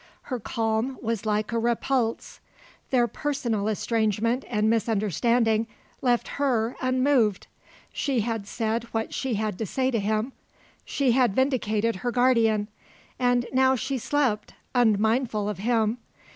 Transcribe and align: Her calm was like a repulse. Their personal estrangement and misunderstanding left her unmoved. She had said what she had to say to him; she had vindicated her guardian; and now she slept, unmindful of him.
Her 0.33 0.39
calm 0.39 0.97
was 0.99 1.27
like 1.27 1.51
a 1.51 1.59
repulse. 1.59 2.39
Their 2.89 3.07
personal 3.07 3.67
estrangement 3.67 4.43
and 4.49 4.67
misunderstanding 4.67 5.67
left 6.01 6.27
her 6.41 6.75
unmoved. 6.81 7.45
She 7.93 8.21
had 8.21 8.47
said 8.47 8.85
what 8.93 9.13
she 9.13 9.35
had 9.35 9.59
to 9.59 9.67
say 9.67 9.91
to 9.91 9.99
him; 9.99 10.33
she 10.85 11.11
had 11.11 11.35
vindicated 11.35 11.97
her 11.97 12.09
guardian; 12.09 12.67
and 13.19 13.45
now 13.53 13.75
she 13.75 13.99
slept, 13.99 14.55
unmindful 14.73 15.47
of 15.47 15.59
him. 15.59 15.99